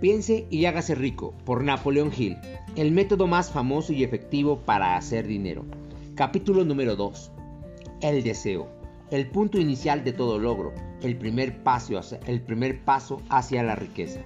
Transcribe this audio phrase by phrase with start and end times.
[0.00, 2.38] Piense y hágase rico por Napoleón Hill,
[2.76, 5.64] el método más famoso y efectivo para hacer dinero.
[6.14, 7.32] Capítulo número 2.
[8.02, 8.68] El deseo,
[9.10, 10.72] el punto inicial de todo logro,
[11.02, 14.20] el primer paso hacia, el primer paso hacia la riqueza.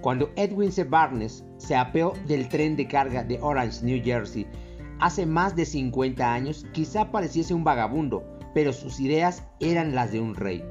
[0.00, 0.84] Cuando Edwin C.
[0.84, 4.46] Barnes se apeó del tren de carga de Orange, New Jersey,
[5.00, 10.20] hace más de 50 años, quizá pareciese un vagabundo, pero sus ideas eran las de
[10.20, 10.64] un rey.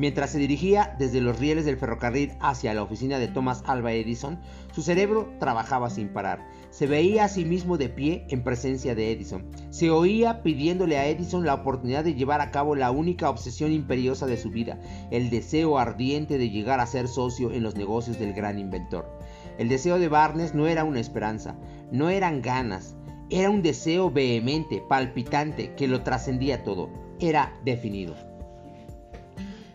[0.00, 4.40] Mientras se dirigía desde los rieles del ferrocarril hacia la oficina de Thomas Alva Edison,
[4.72, 6.48] su cerebro trabajaba sin parar.
[6.70, 9.44] Se veía a sí mismo de pie en presencia de Edison.
[9.68, 14.26] Se oía pidiéndole a Edison la oportunidad de llevar a cabo la única obsesión imperiosa
[14.26, 18.32] de su vida, el deseo ardiente de llegar a ser socio en los negocios del
[18.32, 19.18] gran inventor.
[19.58, 21.58] El deseo de Barnes no era una esperanza,
[21.92, 22.96] no eran ganas,
[23.28, 26.88] era un deseo vehemente, palpitante, que lo trascendía todo.
[27.20, 28.29] Era definido.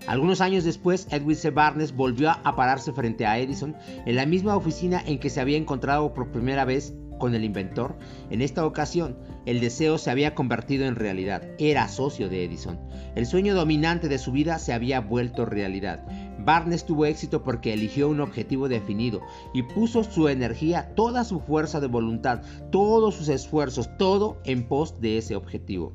[0.08, 1.50] Algunos años después, Edwin C.
[1.50, 5.58] Barnes volvió a pararse frente a Edison en la misma oficina en que se había
[5.58, 7.96] encontrado por primera vez con el inventor.
[8.30, 11.44] En esta ocasión, el deseo se había convertido en realidad.
[11.58, 12.80] Era socio de Edison.
[13.16, 16.06] El sueño dominante de su vida se había vuelto realidad.
[16.40, 19.22] Barnes tuvo éxito porque eligió un objetivo definido
[19.54, 25.02] y puso su energía, toda su fuerza de voluntad, todos sus esfuerzos, todo en pos
[25.02, 25.94] de ese objetivo.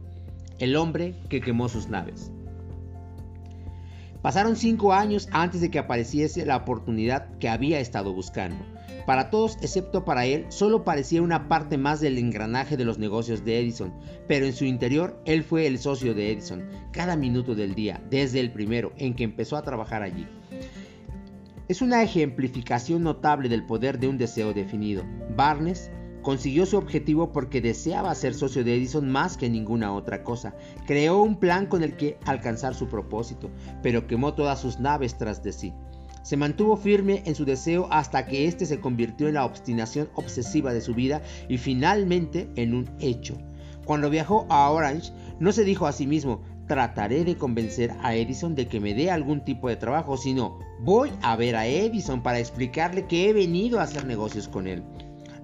[0.58, 2.32] El hombre que quemó sus naves.
[4.22, 8.64] Pasaron cinco años antes de que apareciese la oportunidad que había estado buscando.
[9.06, 13.44] Para todos, excepto para él, solo parecía una parte más del engranaje de los negocios
[13.44, 13.94] de Edison,
[14.28, 18.41] pero en su interior él fue el socio de Edison, cada minuto del día, desde
[18.41, 20.26] el primero en que empezó a trabajar allí.
[21.68, 25.04] Es una ejemplificación notable del poder de un deseo definido.
[25.34, 25.91] Barnes
[26.22, 30.54] Consiguió su objetivo porque deseaba ser socio de Edison más que ninguna otra cosa.
[30.86, 33.50] Creó un plan con el que alcanzar su propósito,
[33.82, 35.72] pero quemó todas sus naves tras de sí.
[36.22, 40.75] Se mantuvo firme en su deseo hasta que éste se convirtió en la obstinación obsesiva
[40.75, 43.38] de su vida y finalmente en un hecho.
[43.87, 48.54] Cuando viajó a Orange, no se dijo a sí mismo, trataré de convencer a Edison
[48.54, 52.38] de que me dé algún tipo de trabajo, sino voy a ver a Edison para
[52.38, 54.84] explicarle que he venido a hacer negocios con él.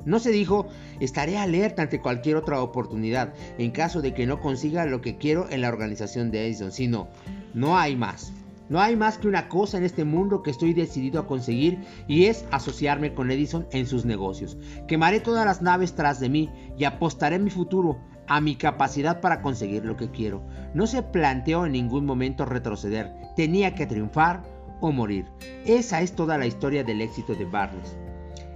[0.06, 0.68] No se dijo,
[1.00, 5.50] estaré alerta ante cualquier otra oportunidad en caso de que no consiga lo que quiero
[5.50, 7.08] en la organización de Edison, sino,
[7.54, 8.32] no hay más.
[8.68, 12.26] No hay más que una cosa en este mundo que estoy decidido a conseguir y
[12.26, 14.56] es asociarme con Edison en sus negocios.
[14.86, 19.42] Quemaré todas las naves tras de mí y apostaré mi futuro a mi capacidad para
[19.42, 20.42] conseguir lo que quiero.
[20.72, 24.42] No se planteó en ningún momento retroceder, tenía que triunfar
[24.80, 25.26] o morir.
[25.64, 27.96] Esa es toda la historia del éxito de Barnes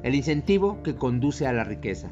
[0.02, 2.10] el incentivo que conduce a la riqueza.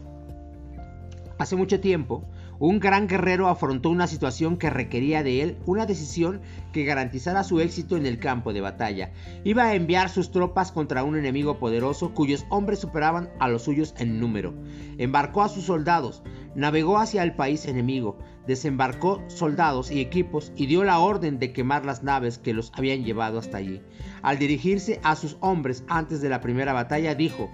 [1.38, 2.24] Hace mucho tiempo,
[2.60, 6.40] un gran guerrero afrontó una situación que requería de él una decisión
[6.72, 9.12] que garantizara su éxito en el campo de batalla.
[9.44, 13.94] Iba a enviar sus tropas contra un enemigo poderoso cuyos hombres superaban a los suyos
[13.98, 14.54] en número.
[14.98, 16.22] Embarcó a sus soldados,
[16.54, 21.84] navegó hacia el país enemigo, desembarcó soldados y equipos y dio la orden de quemar
[21.84, 23.80] las naves que los habían llevado hasta allí.
[24.22, 27.50] Al dirigirse a sus hombres antes de la primera batalla dijo,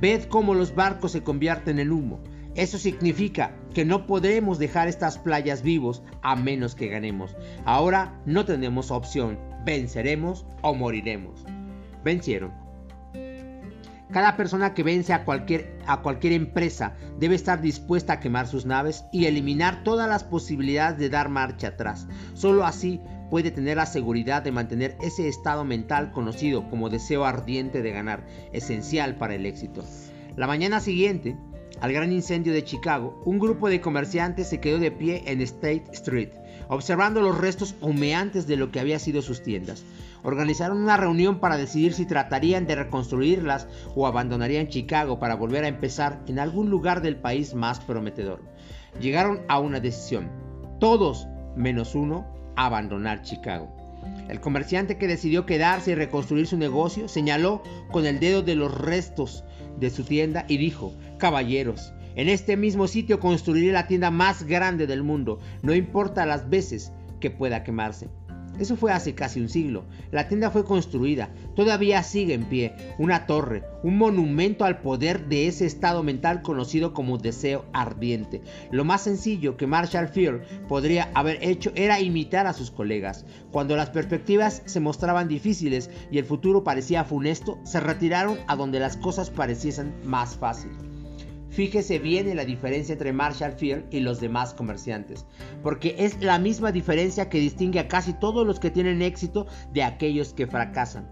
[0.00, 2.20] Ved cómo los barcos se convierten en humo.
[2.54, 7.36] Eso significa que no podremos dejar estas playas vivos a menos que ganemos.
[7.64, 9.38] Ahora no tenemos opción.
[9.64, 11.44] Venceremos o moriremos.
[12.04, 12.52] Vencieron.
[14.12, 18.64] Cada persona que vence a cualquier, a cualquier empresa debe estar dispuesta a quemar sus
[18.64, 22.06] naves y eliminar todas las posibilidades de dar marcha atrás.
[22.34, 23.00] Solo así
[23.30, 28.24] puede tener la seguridad de mantener ese estado mental conocido como deseo ardiente de ganar,
[28.52, 29.82] esencial para el éxito.
[30.36, 31.36] La mañana siguiente,
[31.80, 35.84] al gran incendio de Chicago, un grupo de comerciantes se quedó de pie en State
[35.92, 36.30] Street,
[36.68, 39.84] observando los restos humeantes de lo que había sido sus tiendas.
[40.22, 45.68] Organizaron una reunión para decidir si tratarían de reconstruirlas o abandonarían Chicago para volver a
[45.68, 48.40] empezar en algún lugar del país más prometedor.
[49.00, 50.30] Llegaron a una decisión.
[50.78, 53.68] Todos, menos uno, abandonar Chicago.
[54.28, 58.72] El comerciante que decidió quedarse y reconstruir su negocio señaló con el dedo de los
[58.72, 59.44] restos
[59.78, 64.86] de su tienda y dijo, caballeros, en este mismo sitio construiré la tienda más grande
[64.86, 68.08] del mundo, no importa las veces que pueda quemarse.
[68.58, 69.84] Eso fue hace casi un siglo.
[70.12, 75.48] La tienda fue construida, todavía sigue en pie, una torre, un monumento al poder de
[75.48, 78.42] ese estado mental conocido como deseo ardiente.
[78.70, 83.24] Lo más sencillo que Marshall Field podría haber hecho era imitar a sus colegas.
[83.50, 88.80] Cuando las perspectivas se mostraban difíciles y el futuro parecía funesto, se retiraron a donde
[88.80, 90.93] las cosas pareciesen más fáciles.
[91.54, 95.24] Fíjese bien en la diferencia entre Marshall Field y los demás comerciantes,
[95.62, 99.84] porque es la misma diferencia que distingue a casi todos los que tienen éxito de
[99.84, 101.08] aquellos que fracasan.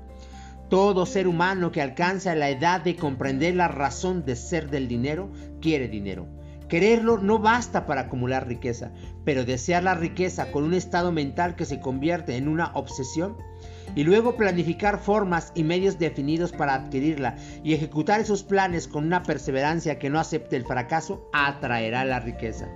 [0.68, 5.30] Todo ser humano que alcanza la edad de comprender la razón de ser del dinero
[5.60, 6.26] quiere dinero.
[6.68, 8.90] Quererlo no basta para acumular riqueza,
[9.24, 13.36] pero desear la riqueza con un estado mental que se convierte en una obsesión
[13.94, 19.22] y luego planificar formas y medios definidos para adquirirla y ejecutar esos planes con una
[19.22, 22.68] perseverancia que no acepte el fracaso atraerá la riqueza.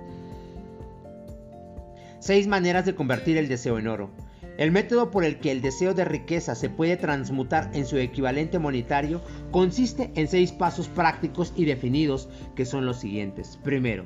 [2.19, 4.09] Seis maneras de convertir el deseo en oro.
[4.57, 8.57] El método por el que el deseo de riqueza se puede transmutar en su equivalente
[8.57, 9.21] monetario
[9.51, 13.59] consiste en seis pasos prácticos y definidos que son los siguientes.
[13.63, 14.05] Primero,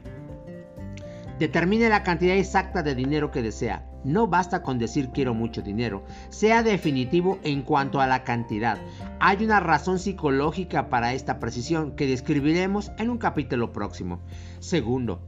[1.39, 3.90] determine la cantidad exacta de dinero que desea.
[4.03, 8.79] No basta con decir quiero mucho dinero, sea definitivo en cuanto a la cantidad.
[9.19, 14.19] Hay una razón psicológica para esta precisión que describiremos en un capítulo próximo.
[14.59, 15.21] Segundo,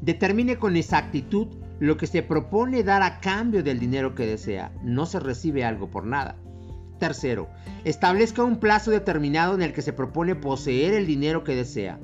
[0.00, 1.48] determine con exactitud
[1.78, 4.72] lo que se propone dar a cambio del dinero que desea.
[4.82, 6.36] No se recibe algo por nada.
[6.98, 7.48] Tercero,
[7.84, 12.00] establezca un plazo determinado en el que se propone poseer el dinero que desea.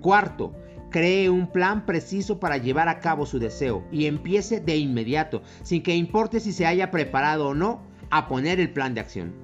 [0.00, 0.54] Cuarto,
[0.90, 5.82] cree un plan preciso para llevar a cabo su deseo y empiece de inmediato, sin
[5.82, 9.34] que importe si se haya preparado o no, a poner el plan de acción.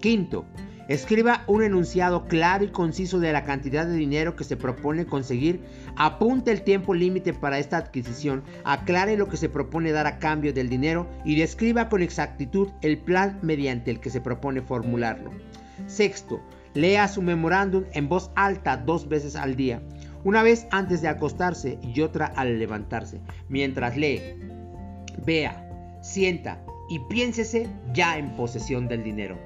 [0.00, 0.46] Quinto,
[0.88, 5.60] Escriba un enunciado claro y conciso de la cantidad de dinero que se propone conseguir,
[5.96, 10.52] apunte el tiempo límite para esta adquisición, aclare lo que se propone dar a cambio
[10.52, 15.32] del dinero y describa con exactitud el plan mediante el que se propone formularlo.
[15.88, 16.40] Sexto,
[16.74, 19.82] lea su memorándum en voz alta dos veces al día,
[20.26, 23.20] una vez antes de acostarse y otra al levantarse.
[23.48, 24.20] Mientras lee,
[25.24, 29.38] vea, sienta y piénsese ya en posesión del dinero.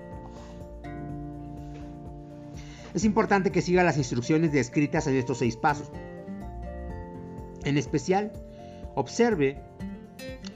[2.94, 5.92] Es importante que siga las instrucciones descritas en estos seis pasos.
[7.64, 8.32] En especial,
[8.94, 9.60] observe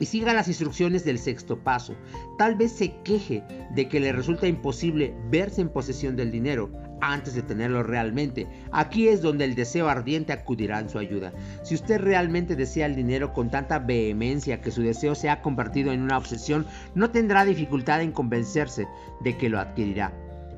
[0.00, 1.97] y siga las instrucciones del sexto paso.
[2.38, 3.43] Tal vez se queje
[3.75, 6.71] de que le resulta imposible verse en posesión del dinero
[7.12, 8.46] antes de tenerlo realmente.
[8.72, 11.32] Aquí es donde el deseo ardiente acudirá en su ayuda.
[11.62, 15.92] Si usted realmente desea el dinero con tanta vehemencia que su deseo se ha convertido
[15.92, 18.86] en una obsesión, no tendrá dificultad en convencerse
[19.22, 20.12] de que lo adquirirá.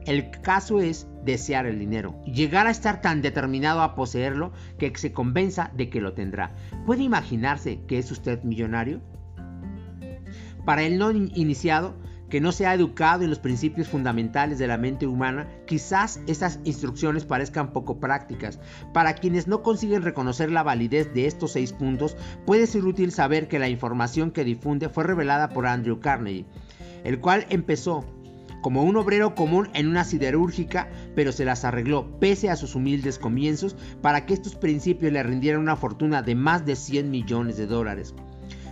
[0.07, 5.13] El caso es desear el dinero, llegar a estar tan determinado a poseerlo que se
[5.13, 6.53] convenza de que lo tendrá.
[6.87, 9.01] ¿Puede imaginarse que es usted millonario?
[10.65, 11.97] Para el no iniciado,
[12.29, 16.59] que no se ha educado en los principios fundamentales de la mente humana, quizás estas
[16.65, 18.59] instrucciones parezcan poco prácticas.
[18.93, 23.49] Para quienes no consiguen reconocer la validez de estos seis puntos, puede ser útil saber
[23.49, 26.47] que la información que difunde fue revelada por Andrew Carnegie,
[27.05, 28.05] el cual empezó
[28.63, 33.17] como un obrero común en una siderúrgica, pero se las arregló pese a sus humildes
[33.17, 37.67] comienzos para que estos principios le rindieran una fortuna de más de 100 millones de
[37.67, 38.13] dólares.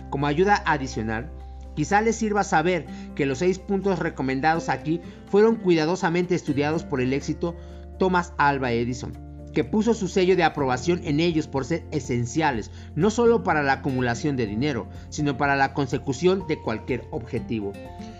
[0.09, 1.31] Como ayuda adicional,
[1.75, 2.85] Quizá les sirva saber
[3.15, 7.55] que los seis puntos recomendados aquí fueron cuidadosamente estudiados por el éxito
[7.99, 9.13] Thomas Alva Edison,
[9.53, 13.73] que puso su sello de aprobación en ellos por ser esenciales, no solo para la
[13.73, 17.73] acumulación de dinero, sino para la consecución de cualquier objetivo.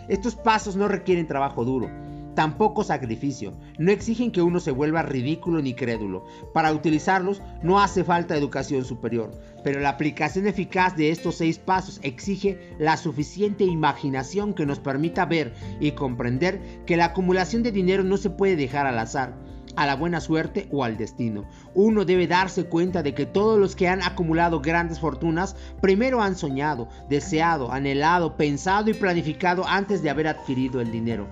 [0.08, 1.90] Estos pasos no requieren trabajo duro,
[2.36, 6.26] tampoco sacrificio, no exigen que uno se vuelva ridículo ni crédulo.
[6.54, 9.32] Para utilizarlos no hace falta educación superior,
[9.64, 15.26] pero la aplicación eficaz de estos seis pasos exige la suficiente imaginación que nos permita
[15.26, 19.34] ver y comprender que la acumulación de dinero no se puede dejar al azar
[19.76, 21.46] a la buena suerte o al destino.
[21.74, 26.36] Uno debe darse cuenta de que todos los que han acumulado grandes fortunas primero han
[26.36, 31.28] soñado, deseado, anhelado, pensado y planificado antes de haber adquirido el dinero.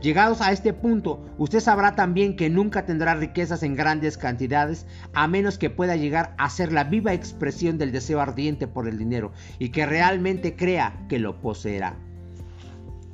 [0.00, 5.26] Llegados a este punto, usted sabrá también que nunca tendrá riquezas en grandes cantidades a
[5.26, 9.32] menos que pueda llegar a ser la viva expresión del deseo ardiente por el dinero
[9.58, 11.96] y que realmente crea que lo poseerá.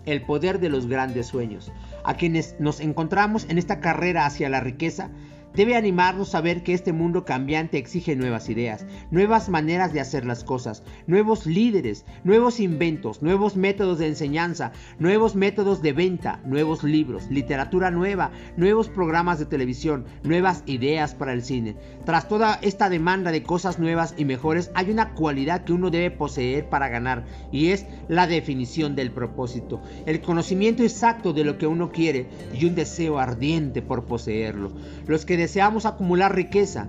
[0.05, 1.73] El poder de los grandes sueños
[2.05, 5.09] a quienes nos encontramos en esta carrera hacia la riqueza,
[5.55, 10.25] debe animarnos a ver que este mundo cambiante exige nuevas ideas, nuevas maneras de hacer
[10.25, 16.83] las cosas, nuevos líderes, nuevos inventos, nuevos métodos de enseñanza, nuevos métodos de venta, nuevos
[16.83, 21.77] libros, literatura nueva, nuevos programas de televisión, nuevas ideas para el cine.
[22.05, 26.11] Tras toda esta demanda de cosas nuevas y mejores, hay una cualidad que uno debe
[26.11, 31.67] poseer para ganar y es la definición del propósito, el conocimiento exacto de lo que
[31.67, 32.27] uno quiere
[32.59, 34.73] y un deseo ardiente por poseerlo.
[35.07, 36.89] Los que deseamos acumular riqueza.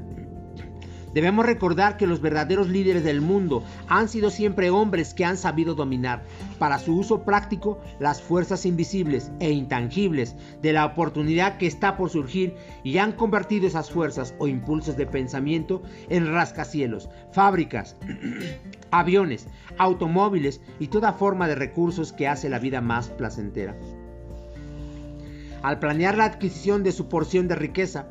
[1.13, 5.75] Debemos recordar que los verdaderos líderes del mundo han sido siempre hombres que han sabido
[5.75, 6.23] dominar
[6.57, 12.09] para su uso práctico las fuerzas invisibles e intangibles de la oportunidad que está por
[12.09, 17.97] surgir y han convertido esas fuerzas o impulsos de pensamiento en rascacielos, fábricas,
[18.91, 19.47] aviones,
[19.77, 23.75] automóviles y toda forma de recursos que hace la vida más placentera.
[25.61, 28.05] Al planear la adquisición de su porción de riqueza,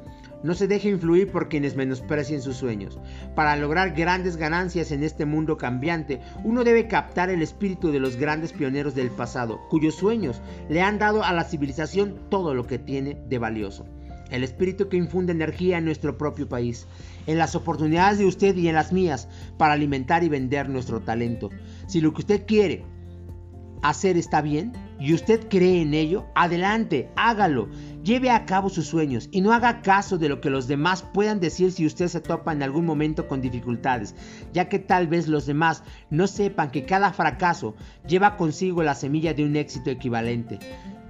[0.44, 2.98] no se deje influir por quienes menosprecien sus sueños.
[3.34, 8.16] Para lograr grandes ganancias en este mundo cambiante, uno debe captar el espíritu de los
[8.16, 12.78] grandes pioneros del pasado, cuyos sueños le han dado a la civilización todo lo que
[12.78, 13.86] tiene de valioso.
[14.30, 16.86] El espíritu que infunde energía en nuestro propio país,
[17.26, 21.48] en las oportunidades de usted y en las mías, para alimentar y vender nuestro talento.
[21.86, 22.84] Si lo que usted quiere
[23.84, 27.68] hacer está bien y usted cree en ello, adelante, hágalo.
[28.04, 31.40] Lleve a cabo sus sueños y no haga caso de lo que los demás puedan
[31.40, 34.14] decir si usted se topa en algún momento con dificultades,
[34.52, 37.74] ya que tal vez los demás no sepan que cada fracaso
[38.06, 40.58] lleva consigo la semilla de un éxito equivalente.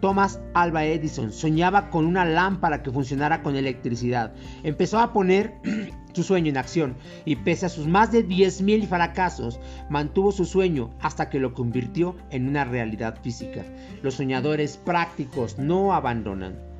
[0.01, 4.33] Thomas Alva Edison soñaba con una lámpara que funcionara con electricidad.
[4.63, 5.55] Empezó a poner
[6.13, 9.59] su sueño en acción y pese a sus más de 10.000 fracasos,
[9.91, 13.65] mantuvo su sueño hasta que lo convirtió en una realidad física.
[14.01, 16.74] Los soñadores prácticos no abandonan.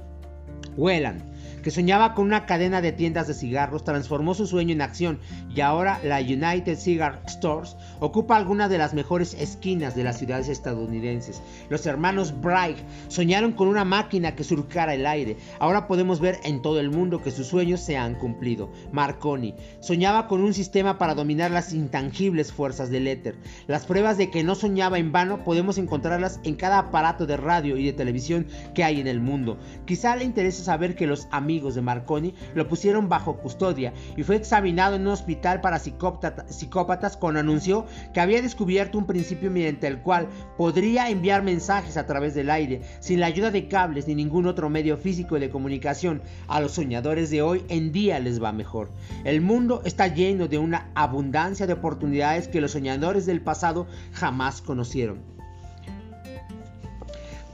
[0.77, 1.23] Whelan
[1.65, 5.19] que soñaba con una cadena de tiendas de cigarros, transformó su sueño en acción
[5.49, 10.49] y ahora la United Cigar Stores ocupa algunas de las mejores esquinas de las ciudades
[10.49, 11.41] estadounidenses.
[11.71, 12.77] Los hermanos Bright
[13.09, 15.39] soñaron con una máquina que surcara el aire.
[15.59, 18.71] Ahora podemos ver en todo el mundo que sus sueños se han cumplido.
[18.93, 23.37] Marconi soñaba con un sistema para dominar las intangibles fuerzas del éter.
[23.69, 27.79] Las pruebas de que no soñaba en vano podemos encontrarlas en cada aparato de radio
[27.79, 29.57] y de televisión que hay en el mundo.
[29.87, 34.35] Quizá le interese saber que los amigos de Marconi lo pusieron bajo custodia y fue
[34.35, 40.01] examinado en un hospital para psicópatas cuando anunció que había descubierto un principio mediante el
[40.01, 40.27] cual
[40.59, 44.69] podría enviar mensajes a través del aire sin la ayuda de cables ni ningún otro
[44.69, 46.23] medio físico de comunicación.
[46.49, 48.91] A los soñadores de hoy en día les va mejor.
[49.23, 54.61] El mundo está lleno de una abundancia de oportunidades que los soñadores del pasado jamás
[54.61, 55.35] conocieron.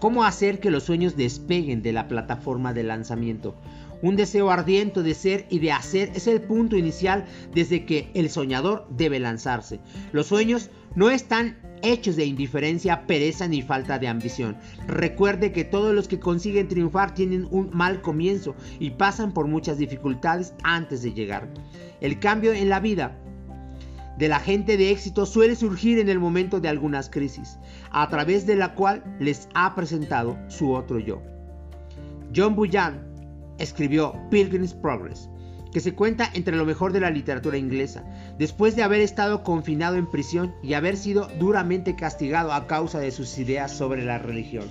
[0.00, 3.54] ¿Cómo hacer que los sueños despeguen de la plataforma de lanzamiento?
[4.02, 8.30] Un deseo ardiente de ser y de hacer es el punto inicial desde que el
[8.30, 9.80] soñador debe lanzarse.
[10.12, 14.56] Los sueños no están hechos de indiferencia, pereza ni falta de ambición.
[14.86, 19.78] Recuerde que todos los que consiguen triunfar tienen un mal comienzo y pasan por muchas
[19.78, 21.48] dificultades antes de llegar.
[22.00, 23.16] El cambio en la vida
[24.18, 27.58] de la gente de éxito suele surgir en el momento de algunas crisis,
[27.90, 31.22] a través de la cual les ha presentado su otro yo.
[32.34, 33.09] John Bullan
[33.60, 35.28] escribió Pilgrim's Progress,
[35.72, 38.04] que se cuenta entre lo mejor de la literatura inglesa,
[38.38, 43.12] después de haber estado confinado en prisión y haber sido duramente castigado a causa de
[43.12, 44.66] sus ideas sobre la religión.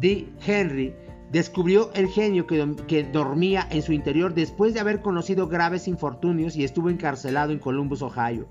[0.00, 0.28] D.
[0.46, 0.94] Henry
[1.32, 6.56] descubrió el genio que, que, dormía en su interior después de haber conocido graves infortunios
[6.56, 8.46] y estuvo encarcelado en Columbus, Ohio.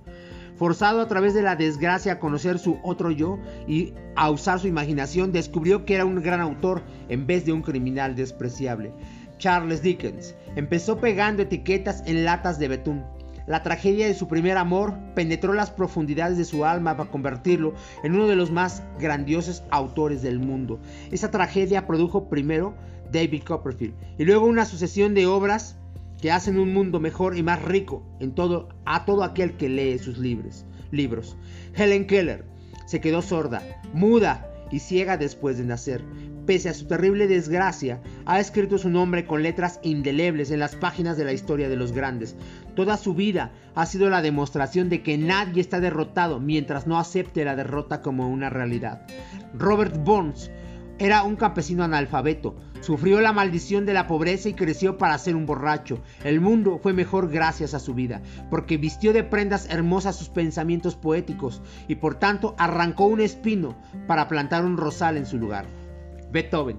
[0.58, 4.68] Forzado a través de la desgracia a conocer su otro yo y a usar su
[4.68, 8.94] imaginación, descubrió que era un gran autor en vez de un criminal despreciable.
[9.38, 13.04] Charles Dickens empezó pegando etiquetas en latas de betún.
[13.48, 18.16] La tragedia de su primer amor penetró las profundidades de su alma para convertirlo en
[18.16, 20.80] uno de los más grandiosos autores del mundo.
[21.12, 22.74] Esa tragedia produjo primero
[23.12, 25.78] David Copperfield y luego una sucesión de obras
[26.20, 30.00] que hacen un mundo mejor y más rico en todo, a todo aquel que lee
[30.00, 30.66] sus libros.
[30.90, 31.38] libros.
[31.76, 32.46] Helen Keller
[32.88, 33.62] se quedó sorda,
[33.94, 36.04] muda y ciega después de nacer,
[36.46, 41.18] pese a su terrible desgracia, ha escrito su nombre con letras indelebles en las páginas
[41.18, 42.36] de la historia de los grandes.
[42.76, 47.46] Toda su vida ha sido la demostración de que nadie está derrotado mientras no acepte
[47.46, 49.06] la derrota como una realidad.
[49.54, 50.52] Robert Burns
[50.98, 55.46] era un campesino analfabeto, sufrió la maldición de la pobreza y creció para ser un
[55.46, 56.00] borracho.
[56.24, 60.96] El mundo fue mejor gracias a su vida, porque vistió de prendas hermosas sus pensamientos
[60.96, 63.76] poéticos y por tanto arrancó un espino
[64.08, 65.66] para plantar un rosal en su lugar.
[66.36, 66.78] Beethoven.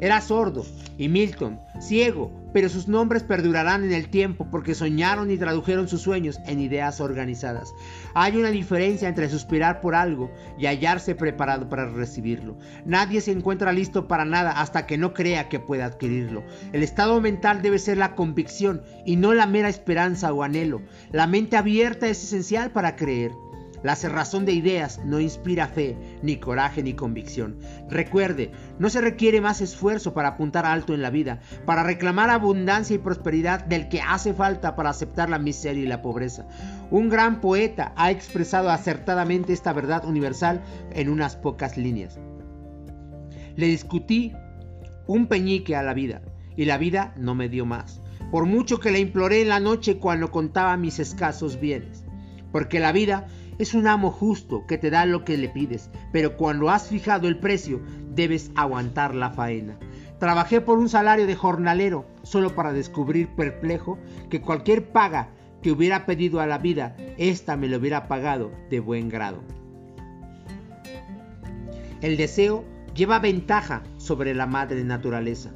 [0.00, 0.64] Era sordo
[0.96, 6.02] y Milton, ciego, pero sus nombres perdurarán en el tiempo porque soñaron y tradujeron sus
[6.02, 7.72] sueños en ideas organizadas.
[8.14, 12.58] Hay una diferencia entre suspirar por algo y hallarse preparado para recibirlo.
[12.84, 16.44] Nadie se encuentra listo para nada hasta que no crea que pueda adquirirlo.
[16.72, 20.82] El estado mental debe ser la convicción y no la mera esperanza o anhelo.
[21.10, 23.32] La mente abierta es esencial para creer.
[23.82, 27.58] La cerrazón de ideas no inspira fe, ni coraje, ni convicción.
[27.88, 32.96] Recuerde, no se requiere más esfuerzo para apuntar alto en la vida, para reclamar abundancia
[32.96, 36.46] y prosperidad del que hace falta para aceptar la miseria y la pobreza.
[36.90, 42.18] Un gran poeta ha expresado acertadamente esta verdad universal en unas pocas líneas.
[43.56, 44.32] Le discutí
[45.06, 46.22] un peñique a la vida,
[46.56, 49.98] y la vida no me dio más, por mucho que le imploré en la noche
[49.98, 52.04] cuando contaba mis escasos bienes,
[52.52, 53.26] porque la vida
[53.58, 57.28] es un amo justo que te da lo que le pides, pero cuando has fijado
[57.28, 57.80] el precio,
[58.14, 59.78] debes aguantar la faena.
[60.18, 63.98] Trabajé por un salario de jornalero solo para descubrir perplejo
[64.30, 65.30] que cualquier paga
[65.62, 69.42] que hubiera pedido a la vida, ésta me lo hubiera pagado de buen grado.
[72.00, 75.50] El deseo lleva ventaja sobre la madre naturaleza.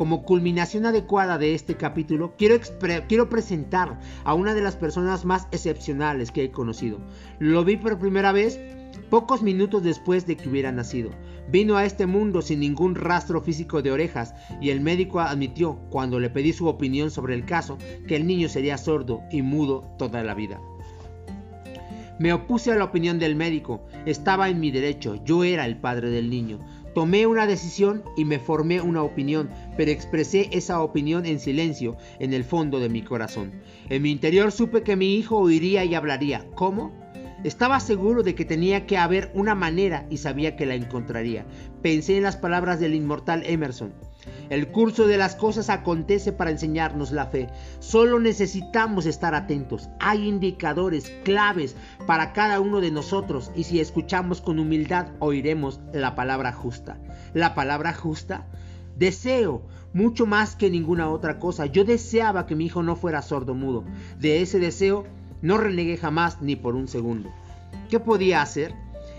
[0.00, 2.58] Como culminación adecuada de este capítulo, quiero,
[3.06, 7.00] quiero, presentar a una de las personas más excepcionales que he conocido.
[7.38, 8.58] Lo vi por primera vez
[9.10, 11.10] pocos minutos después de que hubiera nacido.
[11.50, 16.18] Vino a este mundo sin ningún rastro físico de orejas y el médico admitió, cuando
[16.18, 17.76] le pedí su opinión sobre el caso,
[18.08, 20.58] que el niño sería sordo y mudo toda la vida.
[22.18, 26.08] Me opuse a la opinión del médico, estaba en mi derecho, yo era el padre
[26.08, 26.58] del niño.
[26.94, 29.48] Tomé una decisión y me formé una opinión,
[29.80, 33.62] pero expresé esa opinión en silencio, en el fondo de mi corazón.
[33.88, 36.44] En mi interior supe que mi hijo oiría y hablaría.
[36.54, 36.92] ¿Cómo?
[37.44, 41.46] Estaba seguro de que tenía que haber una manera y sabía que la encontraría.
[41.80, 43.94] Pensé en las palabras del inmortal Emerson.
[44.50, 47.48] El curso de las cosas acontece para enseñarnos la fe.
[47.78, 49.88] Solo necesitamos estar atentos.
[49.98, 51.74] Hay indicadores, claves
[52.06, 56.98] para cada uno de nosotros y si escuchamos con humildad oiremos la palabra justa.
[57.32, 58.46] La palabra justa.
[58.96, 61.66] Deseo mucho más que ninguna otra cosa.
[61.66, 63.84] Yo deseaba que mi hijo no fuera sordo mudo.
[64.18, 65.04] De ese deseo
[65.42, 67.30] no renegué jamás ni por un segundo.
[67.88, 68.74] ¿Qué podía hacer?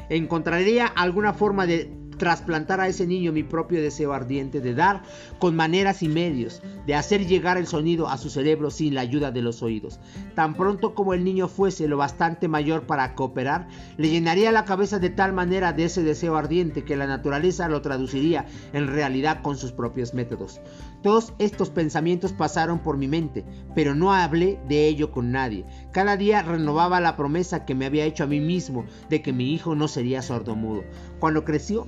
[0.09, 5.01] Encontraría alguna forma de trasplantar a ese niño mi propio deseo ardiente de dar
[5.39, 9.31] con maneras y medios, de hacer llegar el sonido a su cerebro sin la ayuda
[9.31, 9.99] de los oídos.
[10.35, 14.99] Tan pronto como el niño fuese lo bastante mayor para cooperar, le llenaría la cabeza
[14.99, 19.57] de tal manera de ese deseo ardiente que la naturaleza lo traduciría en realidad con
[19.57, 20.61] sus propios métodos.
[21.01, 25.65] Todos estos pensamientos pasaron por mi mente, pero no hablé de ello con nadie.
[25.91, 29.51] Cada día renovaba la promesa que me había hecho a mí mismo de que mi
[29.51, 30.83] hijo no sería sordomudo.
[31.19, 31.87] Cuando creció,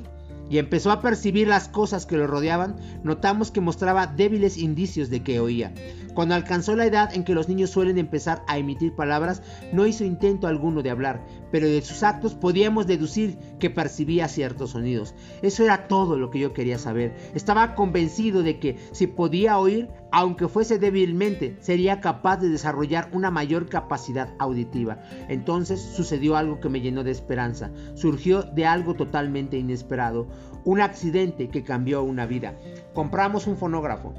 [0.49, 5.23] y empezó a percibir las cosas que lo rodeaban, notamos que mostraba débiles indicios de
[5.23, 5.73] que oía.
[6.13, 10.03] Cuando alcanzó la edad en que los niños suelen empezar a emitir palabras, no hizo
[10.03, 15.15] intento alguno de hablar, pero de sus actos podíamos deducir que percibía ciertos sonidos.
[15.41, 17.15] Eso era todo lo que yo quería saber.
[17.33, 23.31] Estaba convencido de que si podía oír, aunque fuese débilmente, sería capaz de desarrollar una
[23.31, 24.99] mayor capacidad auditiva.
[25.27, 27.71] Entonces sucedió algo que me llenó de esperanza.
[27.95, 30.27] Surgió de algo totalmente inesperado,
[30.65, 32.55] un accidente que cambió una vida.
[32.93, 34.13] Compramos un fonógrafo.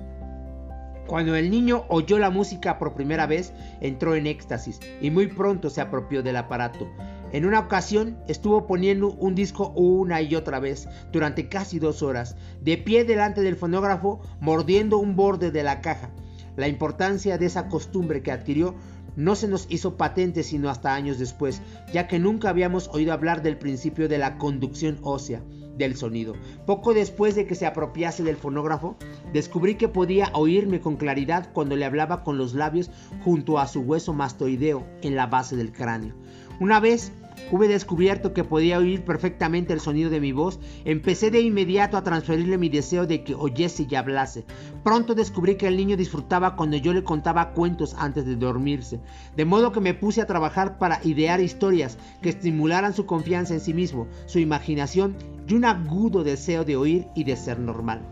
[1.06, 5.68] Cuando el niño oyó la música por primera vez, entró en éxtasis y muy pronto
[5.68, 6.88] se apropió del aparato.
[7.32, 12.36] En una ocasión estuvo poniendo un disco una y otra vez durante casi dos horas,
[12.62, 16.10] de pie delante del fonógrafo, mordiendo un borde de la caja.
[16.56, 18.74] La importancia de esa costumbre que adquirió
[19.14, 21.60] no se nos hizo patente sino hasta años después,
[21.92, 25.42] ya que nunca habíamos oído hablar del principio de la conducción ósea
[25.76, 26.34] del sonido.
[26.66, 28.96] Poco después de que se apropiase del fonógrafo,
[29.32, 32.90] descubrí que podía oírme con claridad cuando le hablaba con los labios
[33.24, 36.14] junto a su hueso mastoideo en la base del cráneo.
[36.60, 37.12] Una vez
[37.50, 42.02] hube descubierto que podía oír perfectamente el sonido de mi voz, empecé de inmediato a
[42.02, 44.44] transferirle mi deseo de que oyese y hablase.
[44.82, 49.00] Pronto descubrí que el niño disfrutaba cuando yo le contaba cuentos antes de dormirse,
[49.36, 53.60] de modo que me puse a trabajar para idear historias que estimularan su confianza en
[53.60, 58.02] sí mismo, su imaginación y un agudo deseo de oír y de ser normal.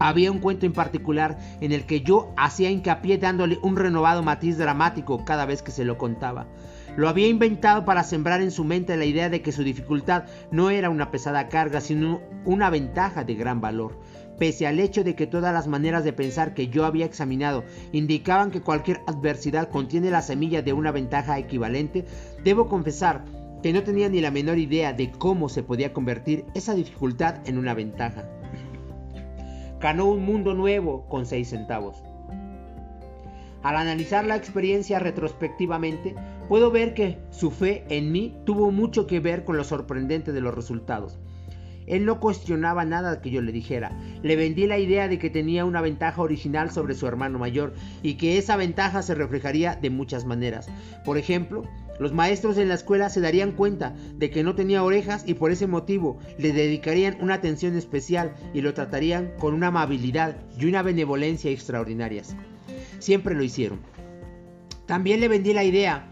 [0.00, 4.56] Había un cuento en particular en el que yo hacía hincapié dándole un renovado matiz
[4.56, 6.46] dramático cada vez que se lo contaba.
[6.96, 10.70] Lo había inventado para sembrar en su mente la idea de que su dificultad no
[10.70, 13.98] era una pesada carga, sino una ventaja de gran valor.
[14.38, 18.52] Pese al hecho de que todas las maneras de pensar que yo había examinado indicaban
[18.52, 22.04] que cualquier adversidad contiene la semilla de una ventaja equivalente,
[22.44, 23.24] debo confesar
[23.62, 27.58] que no tenía ni la menor idea de cómo se podía convertir esa dificultad en
[27.58, 28.28] una ventaja.
[29.80, 32.02] Ganó un mundo nuevo con 6 centavos.
[33.62, 36.14] Al analizar la experiencia retrospectivamente,
[36.48, 40.40] puedo ver que su fe en mí tuvo mucho que ver con lo sorprendente de
[40.40, 41.18] los resultados.
[41.88, 43.92] Él no cuestionaba nada que yo le dijera.
[44.22, 48.14] Le vendí la idea de que tenía una ventaja original sobre su hermano mayor y
[48.14, 50.68] que esa ventaja se reflejaría de muchas maneras.
[51.04, 51.64] Por ejemplo,
[51.98, 55.50] los maestros en la escuela se darían cuenta de que no tenía orejas y por
[55.50, 60.82] ese motivo le dedicarían una atención especial y lo tratarían con una amabilidad y una
[60.82, 62.36] benevolencia extraordinarias.
[63.00, 63.80] Siempre lo hicieron.
[64.86, 66.08] También le vendí la idea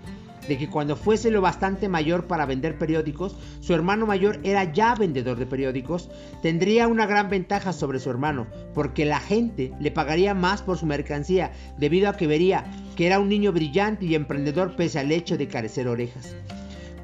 [0.48, 4.94] de que cuando fuese lo bastante mayor para vender periódicos, su hermano mayor era ya
[4.94, 6.10] vendedor de periódicos,
[6.42, 10.86] tendría una gran ventaja sobre su hermano, porque la gente le pagaría más por su
[10.86, 12.64] mercancía, debido a que vería
[12.96, 16.34] que era un niño brillante y emprendedor pese al hecho de carecer orejas.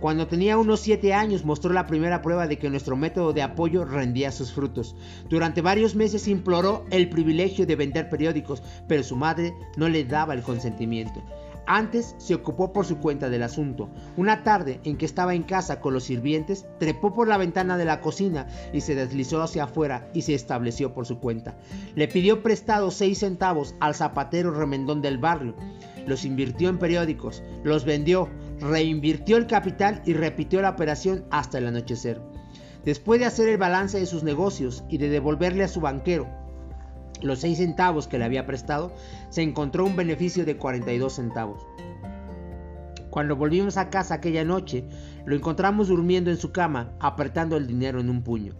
[0.02, 3.85] Cuando tenía unos 7 años mostró la primera prueba de que nuestro método de apoyo
[3.85, 4.96] rendía sus frutos.
[5.28, 10.35] Durante varios meses imploró el privilegio de vender periódicos, pero su madre no le daba
[10.35, 11.22] el consentimiento.
[11.66, 13.88] Antes se ocupó por su cuenta del asunto.
[14.16, 17.85] Una tarde en que estaba en casa con los sirvientes, trepó por la ventana de
[17.85, 21.57] la cocina y se deslizó hacia afuera y se estableció por su cuenta.
[21.94, 25.55] Le pidió prestado seis centavos al zapatero remendón del barrio.
[26.07, 28.29] Los invirtió en periódicos, los vendió,
[28.61, 32.20] reinvirtió el capital y repitió la operación hasta el anochecer.
[32.85, 36.41] Después de hacer el balance de sus negocios y de devolverle a su banquero
[37.23, 38.93] los 6 centavos que le había prestado,
[39.31, 41.67] se encontró un beneficio de 42 centavos.
[43.11, 44.85] Cuando volvimos a casa aquella noche,
[45.27, 48.55] lo encontramos durmiendo en su cama, apretando el dinero en un puño.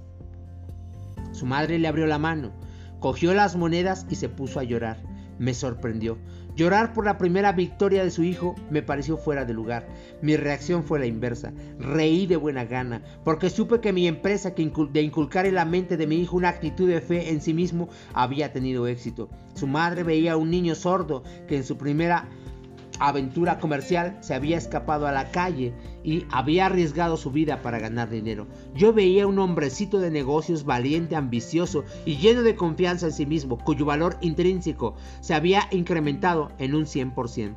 [1.33, 2.53] Su madre le abrió la mano,
[3.01, 4.98] cogió las monedas y se puso a llorar.
[5.38, 6.18] Me sorprendió.
[6.54, 9.88] Llorar por la primera victoria de su hijo me pareció fuera de lugar.
[10.20, 11.52] Mi reacción fue la inversa.
[11.78, 16.06] Reí de buena gana, porque supe que mi empresa de inculcar en la mente de
[16.06, 19.30] mi hijo una actitud de fe en sí mismo había tenido éxito.
[19.54, 22.28] Su madre veía a un niño sordo que en su primera
[23.08, 28.10] aventura comercial se había escapado a la calle y había arriesgado su vida para ganar
[28.10, 28.46] dinero.
[28.74, 33.58] Yo veía un hombrecito de negocios valiente, ambicioso y lleno de confianza en sí mismo,
[33.58, 37.54] cuyo valor intrínseco se había incrementado en un 100%,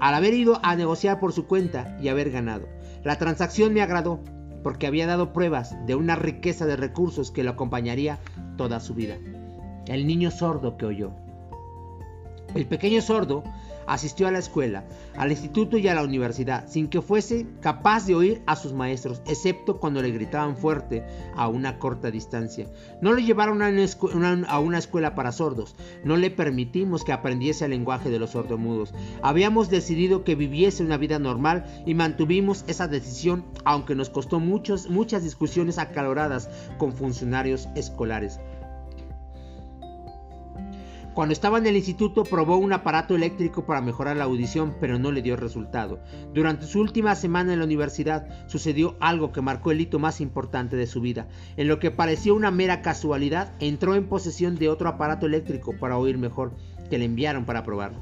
[0.00, 2.68] al haber ido a negociar por su cuenta y haber ganado.
[3.04, 4.20] La transacción me agradó
[4.62, 8.18] porque había dado pruebas de una riqueza de recursos que lo acompañaría
[8.56, 9.16] toda su vida.
[9.86, 11.12] El niño sordo que oyó.
[12.54, 13.44] El pequeño sordo
[13.88, 14.84] asistió a la escuela,
[15.16, 19.22] al instituto y a la universidad, sin que fuese capaz de oír a sus maestros,
[19.26, 22.66] excepto cuando le gritaban fuerte a una corta distancia.
[23.00, 25.74] No lo llevaron a una, escuela para sordos,
[26.04, 28.94] no le permitimos que aprendiese el lenguaje de los sordomudos.
[29.22, 35.22] Habíamos decidido que viviese una vida normal y mantuvimos esa decisión, aunque nos costó muchas
[35.22, 38.38] discusiones acaloradas con funcionarios escolares.
[41.18, 45.10] Cuando estaba en el instituto probó un aparato eléctrico para mejorar la audición, pero no
[45.10, 45.98] le dio resultado.
[46.32, 50.76] Durante su última semana en la universidad sucedió algo que marcó el hito más importante
[50.76, 51.26] de su vida.
[51.56, 55.98] En lo que pareció una mera casualidad, entró en posesión de otro aparato eléctrico para
[55.98, 56.52] oír mejor,
[56.88, 57.98] que le enviaron para probarlo.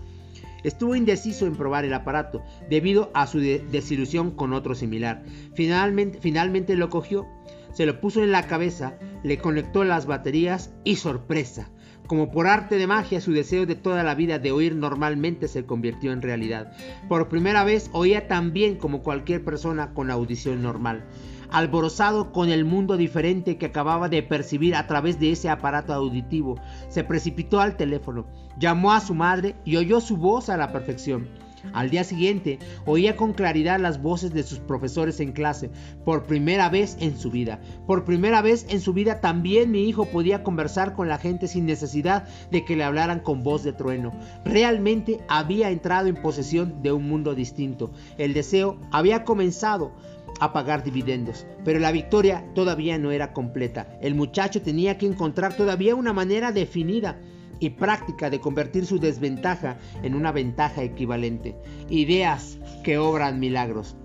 [0.62, 5.24] Estuvo indeciso en probar el aparato debido a su desilusión con otro similar.
[5.55, 7.26] Finalmente lo cogió,
[7.72, 11.70] se lo puso en la cabeza, le conectó las baterías y sorpresa
[12.07, 15.66] como por arte de magia, su deseo de toda la vida de oír normalmente se
[15.66, 16.73] convirtió en realidad.
[17.09, 21.05] Por primera vez oía tan bien como cualquier persona con audición normal.
[21.51, 26.61] Alborozado con el mundo diferente que acababa de percibir a través de ese aparato auditivo,
[26.88, 28.27] se precipitó al teléfono,
[28.59, 31.29] llamó a su madre y oyó su voz a la perfección.
[31.72, 35.70] Al día siguiente oía con claridad las voces de sus profesores en clase,
[36.05, 37.61] por primera vez en su vida.
[37.87, 41.66] Por primera vez en su vida también mi hijo podía conversar con la gente sin
[41.66, 44.12] necesidad de que le hablaran con voz de trueno.
[44.44, 47.92] Realmente había entrado en posesión de un mundo distinto.
[48.18, 49.92] El deseo había comenzado
[50.40, 53.87] a pagar dividendos, pero la victoria todavía no era completa.
[54.00, 57.18] El muchacho tenía que encontrar todavía una manera definida
[57.61, 61.57] y práctica de convertir su desventaja en una ventaja equivalente.
[61.88, 63.97] Ideas que obran milagros.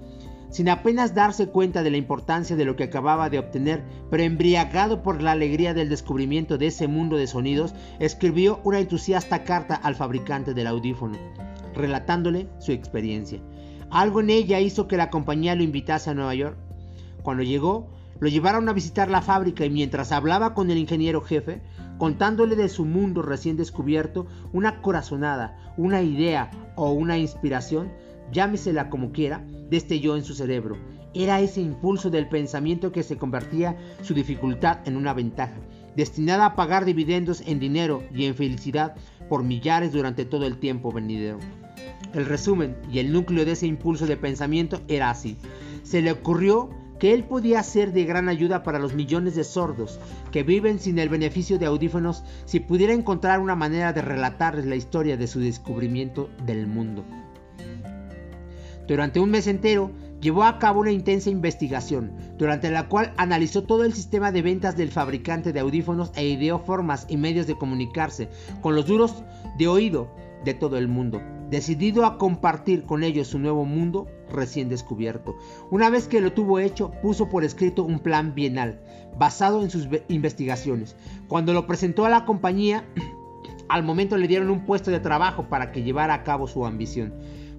[0.52, 5.02] Sin apenas darse cuenta de la importancia de lo que acababa de obtener, pero embriagado
[5.02, 9.96] por la alegría del descubrimiento de ese mundo de sonidos, escribió una entusiasta carta al
[9.96, 11.18] fabricante del audífono,
[11.74, 13.40] relatándole su experiencia.
[13.90, 16.58] Algo en ella hizo que la compañía lo invitase a Nueva York.
[17.24, 21.62] Cuando llegó, lo llevaron a visitar la fábrica y mientras hablaba con el ingeniero jefe,
[22.02, 27.92] contándole de su mundo recién descubierto, una corazonada, una idea o una inspiración,
[28.32, 30.78] llámesela como quiera, destelló en su cerebro.
[31.14, 35.54] Era ese impulso del pensamiento que se convertía su dificultad en una ventaja,
[35.96, 38.96] destinada a pagar dividendos en dinero y en felicidad
[39.30, 41.38] por millares durante todo el tiempo venidero.
[42.16, 45.38] El resumen y el núcleo de ese impulso de pensamiento era así.
[45.84, 50.00] Se le ocurrió que él podía ser de gran ayuda para los millones de sordos
[50.32, 54.76] que viven sin el beneficio de audífonos si pudiera encontrar una manera de relatarles la
[54.76, 57.04] historia de su descubrimiento del mundo.
[58.88, 59.90] Durante un mes entero
[60.22, 64.78] llevó a cabo una intensa investigación, durante la cual analizó todo el sistema de ventas
[64.78, 68.30] del fabricante de audífonos e ideó formas y medios de comunicarse
[68.62, 69.24] con los duros
[69.58, 70.14] de oído
[70.46, 75.36] de todo el mundo, decidido a compartir con ellos su nuevo mundo recién descubierto.
[75.70, 78.80] Una vez que lo tuvo hecho, puso por escrito un plan bienal,
[79.18, 80.96] basado en sus investigaciones.
[81.28, 82.86] Cuando lo presentó a la compañía,
[83.70, 87.14] al momento le dieron un puesto de trabajo para que llevara a cabo su ambición.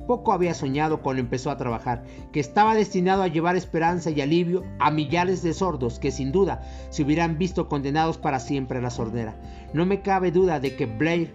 [0.07, 4.65] Poco había soñado cuando empezó a trabajar, que estaba destinado a llevar esperanza y alivio
[4.81, 8.91] a millares de sordos que sin duda se hubieran visto condenados para siempre a la
[8.91, 9.37] sordera.
[9.73, 11.33] No me cabe duda de que Blair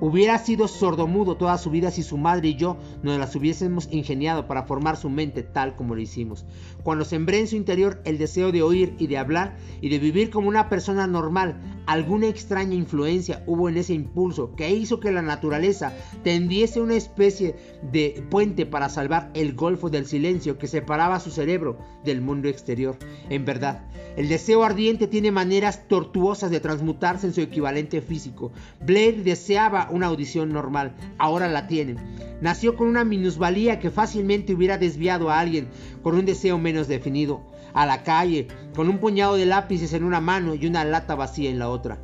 [0.00, 4.46] Hubiera sido sordomudo toda su vida si su madre y yo nos las hubiésemos ingeniado
[4.46, 6.46] para formar su mente tal como lo hicimos.
[6.84, 10.30] Cuando sembré en su interior el deseo de oír y de hablar y de vivir
[10.30, 15.22] como una persona normal, alguna extraña influencia hubo en ese impulso que hizo que la
[15.22, 17.56] naturaleza tendiese una especie
[17.90, 22.96] de puente para salvar el golfo del silencio que separaba su cerebro del mundo exterior.
[23.30, 28.52] En verdad, el deseo ardiente tiene maneras tortuosas de transmutarse en su equivalente físico.
[28.84, 31.96] Blair deseaba una audición normal, ahora la tiene.
[32.40, 35.68] Nació con una minusvalía que fácilmente hubiera desviado a alguien
[36.02, 37.42] con un deseo menos definido,
[37.74, 41.50] a la calle, con un puñado de lápices en una mano y una lata vacía
[41.50, 41.98] en la otra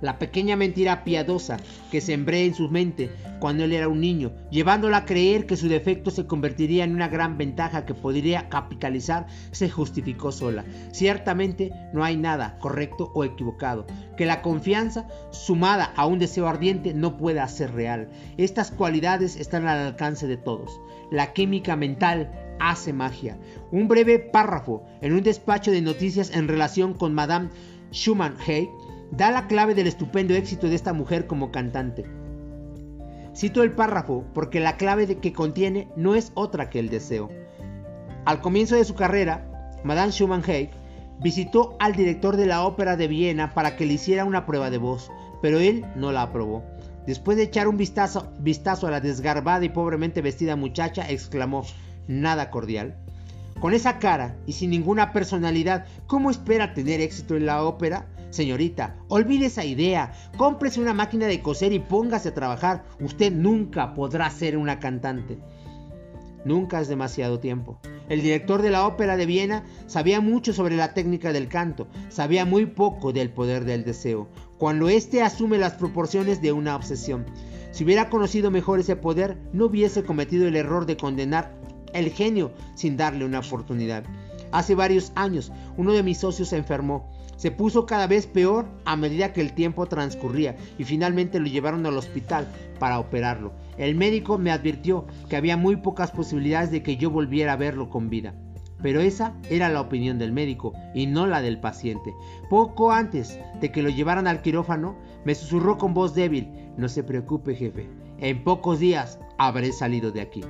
[0.00, 1.58] la pequeña mentira piadosa
[1.90, 5.68] que sembré en su mente cuando él era un niño, llevándola a creer que su
[5.68, 10.64] defecto se convertiría en una gran ventaja que podría capitalizar, se justificó sola.
[10.92, 16.94] Ciertamente no hay nada correcto o equivocado, que la confianza, sumada a un deseo ardiente,
[16.94, 18.08] no pueda ser real.
[18.36, 20.80] Estas cualidades están al alcance de todos.
[21.10, 22.30] La química mental
[22.60, 23.38] hace magia.
[23.70, 27.50] Un breve párrafo en un despacho de noticias en relación con Madame
[27.92, 28.68] Schumann Hay
[29.10, 32.04] da la clave del estupendo éxito de esta mujer como cantante.
[33.34, 37.30] Cito el párrafo porque la clave que contiene no es otra que el deseo.
[38.24, 39.48] Al comienzo de su carrera,
[39.84, 40.70] Madame Schumann Haig
[41.20, 44.78] visitó al director de la ópera de Viena para que le hiciera una prueba de
[44.78, 46.64] voz, pero él no la aprobó.
[47.06, 51.64] Después de echar un vistazo, vistazo a la desgarbada y pobremente vestida muchacha, exclamó,
[52.06, 52.96] nada cordial.
[53.60, 58.06] Con esa cara y sin ninguna personalidad, ¿cómo espera tener éxito en la ópera?
[58.30, 62.84] Señorita, olvide esa idea, cómprese una máquina de coser y póngase a trabajar.
[63.00, 65.38] Usted nunca podrá ser una cantante.
[66.44, 67.80] Nunca es demasiado tiempo.
[68.08, 72.44] El director de la ópera de Viena sabía mucho sobre la técnica del canto, sabía
[72.44, 77.26] muy poco del poder del deseo, cuando éste asume las proporciones de una obsesión.
[77.70, 81.54] Si hubiera conocido mejor ese poder, no hubiese cometido el error de condenar
[81.92, 84.04] el genio sin darle una oportunidad.
[84.52, 88.96] Hace varios años, uno de mis socios se enfermó se puso cada vez peor a
[88.96, 92.48] medida que el tiempo transcurría y finalmente lo llevaron al hospital
[92.80, 93.52] para operarlo.
[93.78, 97.88] El médico me advirtió que había muy pocas posibilidades de que yo volviera a verlo
[97.88, 98.34] con vida.
[98.82, 102.12] Pero esa era la opinión del médico y no la del paciente.
[102.50, 107.04] Poco antes de que lo llevaran al quirófano, me susurró con voz débil, no se
[107.04, 110.42] preocupe jefe, en pocos días habré salido de aquí.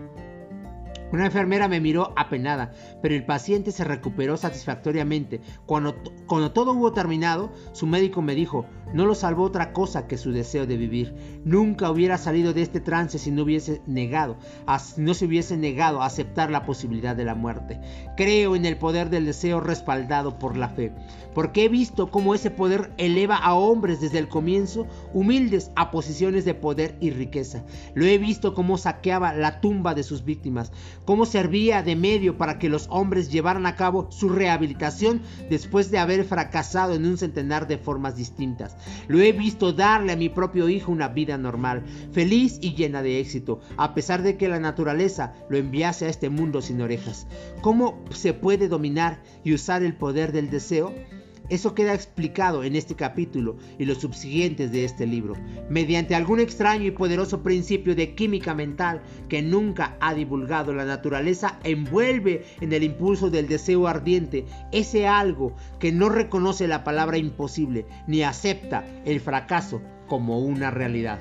[1.13, 5.41] Una enfermera me miró apenada, pero el paciente se recuperó satisfactoriamente.
[5.67, 10.19] Cuando, cuando, todo hubo terminado, su médico me dijo, no lo salvó otra cosa que
[10.19, 11.15] su deseo de vivir.
[11.45, 14.37] Nunca hubiera salido de este trance si no hubiese negado,
[14.97, 17.81] no se hubiese negado a aceptar la posibilidad de la muerte.
[18.17, 20.93] Creo en el poder del deseo respaldado por la fe,
[21.35, 26.45] porque he visto cómo ese poder eleva a hombres desde el comienzo humildes a posiciones
[26.45, 27.65] de poder y riqueza.
[27.95, 30.73] Lo he visto cómo saqueaba la tumba de sus víctimas,
[31.05, 35.99] cómo servía de medio para que los hombres llevaran a cabo su rehabilitación después de
[35.99, 38.77] haber fracasado en un centenar de formas distintas.
[39.09, 43.21] Lo he visto darle a mi propio hijo una vida normal, feliz y llena de
[43.21, 47.27] éxito, a pesar de que la naturaleza lo enviase a este mundo sin orejas.
[47.61, 50.93] ¿Cómo se puede dominar y usar el poder del deseo?
[51.49, 55.35] Eso queda explicado en este capítulo y los subsiguientes de este libro,
[55.71, 61.59] mediante algún extraño y poderoso principio de química mental que nunca ha divulgado la naturaleza,
[61.65, 67.87] envuelve en el impulso del deseo ardiente ese algo que no reconoce la palabra imposible
[68.07, 71.21] ni acepta el fracaso como una realidad.